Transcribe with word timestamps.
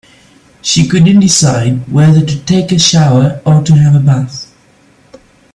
She 0.63 0.87
couldn't 0.87 1.19
decide 1.19 1.87
whether 1.87 2.25
to 2.25 2.39
take 2.45 2.71
a 2.71 2.79
shower 2.79 3.39
or 3.45 3.61
to 3.63 3.73
have 3.75 3.93
a 3.93 3.99
bath. 4.03 4.51